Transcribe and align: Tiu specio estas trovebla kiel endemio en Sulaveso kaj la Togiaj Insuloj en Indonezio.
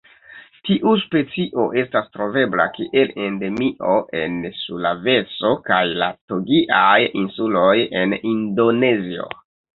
Tiu 0.67 0.91
specio 1.01 1.65
estas 1.81 2.07
trovebla 2.15 2.65
kiel 2.77 3.13
endemio 3.25 3.93
en 4.21 4.39
Sulaveso 4.61 5.53
kaj 5.69 5.83
la 6.01 6.09
Togiaj 6.35 6.99
Insuloj 7.23 7.77
en 8.03 8.19
Indonezio. 8.35 9.31